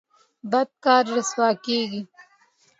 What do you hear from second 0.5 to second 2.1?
بد کار رسوا کیږي